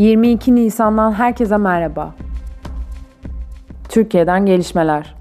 22 0.00 0.54
Nisan'dan 0.54 1.12
herkese 1.12 1.56
merhaba. 1.56 2.14
Türkiye'den 3.88 4.46
gelişmeler. 4.46 5.14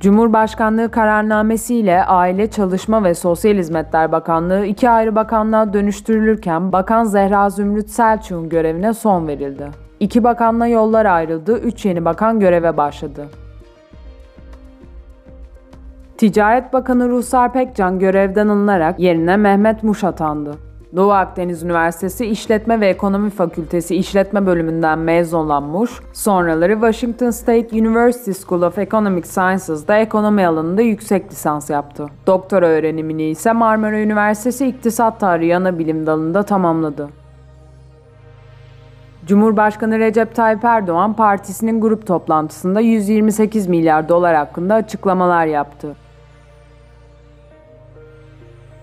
Cumhurbaşkanlığı 0.00 0.90
kararnamesiyle 0.90 2.04
Aile, 2.04 2.50
Çalışma 2.50 3.04
ve 3.04 3.14
Sosyal 3.14 3.54
Hizmetler 3.54 4.12
Bakanlığı 4.12 4.66
iki 4.66 4.90
ayrı 4.90 5.14
bakanlığa 5.14 5.72
dönüştürülürken 5.72 6.72
Bakan 6.72 7.04
Zehra 7.04 7.50
Zümrüt 7.50 7.90
Selçuk'un 7.90 8.48
görevine 8.48 8.94
son 8.94 9.28
verildi. 9.28 9.68
İki 10.00 10.24
bakanla 10.24 10.66
yollar 10.66 11.06
ayrıldı, 11.06 11.58
üç 11.58 11.84
yeni 11.84 12.04
bakan 12.04 12.40
göreve 12.40 12.76
başladı. 12.76 13.26
Ticaret 16.18 16.72
Bakanı 16.72 17.08
Ruhsar 17.08 17.52
Pekcan 17.52 17.98
görevden 17.98 18.48
alınarak 18.48 19.00
yerine 19.00 19.36
Mehmet 19.36 19.82
Muş 19.82 20.04
atandı. 20.04 20.67
Doğu 20.96 21.12
Akdeniz 21.12 21.62
Üniversitesi 21.62 22.26
İşletme 22.26 22.80
ve 22.80 22.88
Ekonomi 22.88 23.30
Fakültesi 23.30 23.96
İşletme 23.96 24.46
Bölümünden 24.46 24.98
mezun 24.98 25.62
Muş, 25.62 25.90
sonraları 26.12 26.72
Washington 26.72 27.30
State 27.30 27.68
University 27.72 28.30
School 28.30 28.62
of 28.62 28.78
Economic 28.78 29.26
Sciences'da 29.26 29.98
ekonomi 29.98 30.46
alanında 30.46 30.82
yüksek 30.82 31.30
lisans 31.30 31.70
yaptı. 31.70 32.06
Doktora 32.26 32.66
öğrenimini 32.66 33.22
ise 33.22 33.52
Marmara 33.52 33.98
Üniversitesi 33.98 34.66
İktisat 34.66 35.20
Tarihi 35.20 35.56
Ana 35.56 35.78
Bilim 35.78 36.06
Dalı'nda 36.06 36.42
tamamladı. 36.42 37.08
Cumhurbaşkanı 39.26 39.98
Recep 39.98 40.34
Tayyip 40.34 40.64
Erdoğan 40.64 41.14
partisinin 41.14 41.80
grup 41.80 42.06
toplantısında 42.06 42.80
128 42.80 43.66
milyar 43.66 44.08
dolar 44.08 44.36
hakkında 44.36 44.74
açıklamalar 44.74 45.46
yaptı. 45.46 46.07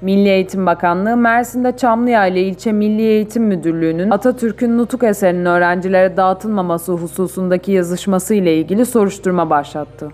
Milli 0.06 0.30
Eğitim 0.30 0.66
Bakanlığı 0.66 1.18
Mersin'de 1.18 1.78
Çamlıyayla 1.78 2.42
İlçe 2.42 2.72
Milli 2.72 3.02
Eğitim 3.02 3.44
Müdürlüğü'nün 3.44 4.10
Atatürk'ün 4.12 4.78
nutuk 4.78 5.04
eserinin 5.04 5.46
öğrencilere 5.46 6.18
dağıtılmaması 6.18 6.94
hususundaki 6.94 7.72
yazışması 7.72 8.34
ile 8.34 8.58
ilgili 8.58 8.86
soruşturma 8.86 9.50
başlattı. 9.50 10.10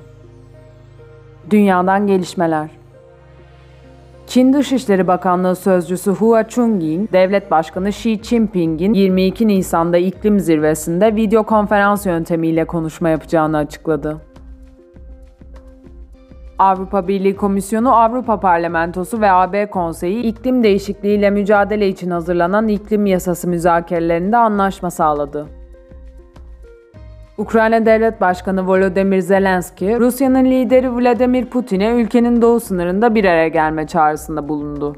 Dünyadan 1.50 2.08
gelişmeler 2.08 2.70
Çin 4.28 4.54
Dışişleri 4.54 5.08
Bakanlığı 5.08 5.56
Sözcüsü 5.56 6.12
Hua 6.12 6.48
Chunying, 6.48 7.12
Devlet 7.14 7.52
Başkanı 7.52 7.90
Xi 7.90 8.24
Jinping'in 8.24 8.94
22 8.94 9.48
Nisan'da 9.48 9.98
iklim 9.98 10.40
zirvesinde 10.40 11.16
video 11.16 11.44
konferans 11.44 12.06
yöntemiyle 12.06 12.66
konuşma 12.66 13.10
yapacağını 13.10 13.58
açıkladı. 13.58 14.31
Avrupa 16.62 17.08
Birliği 17.08 17.36
Komisyonu, 17.36 17.96
Avrupa 17.96 18.40
Parlamentosu 18.40 19.22
ve 19.22 19.32
AB 19.32 19.70
Konseyi 19.70 20.24
iklim 20.24 20.64
değişikliğiyle 20.64 21.30
mücadele 21.30 21.88
için 21.88 22.12
hazırlanan 22.12 22.68
iklim 22.68 23.06
yasası 23.06 23.48
müzakerelerinde 23.48 24.38
anlaşma 24.38 24.92
sağladı. 24.92 25.48
Ukrayna 27.38 27.86
Devlet 27.86 28.22
Başkanı 28.22 28.68
Volodymyr 28.68 29.20
Zelenski, 29.20 30.00
Rusya'nın 30.00 30.46
lideri 30.46 30.96
Vladimir 30.96 31.46
Putin'e 31.46 31.90
ülkenin 31.90 32.42
doğu 32.42 32.60
sınırında 32.60 33.16
bir 33.16 33.26
araya 33.26 33.48
gelme 33.48 33.88
çağrısında 33.88 34.50
bulundu. 34.50 34.96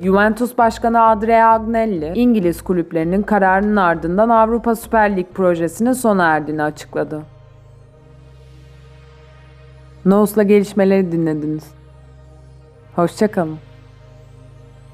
Juventus 0.00 0.58
Başkanı 0.58 1.02
Andrea 1.02 1.52
Agnelli, 1.52 2.12
İngiliz 2.14 2.62
kulüplerinin 2.62 3.22
kararının 3.22 3.76
ardından 3.76 4.28
Avrupa 4.28 4.74
Süper 4.74 5.16
Lig 5.16 5.26
projesinin 5.34 5.92
sona 5.92 6.26
erdiğini 6.26 6.62
açıkladı. 6.62 7.37
Nous'la 10.04 10.42
gelişmeleri 10.42 11.12
dinlediniz. 11.12 11.64
Hoşçakalın. 12.96 13.58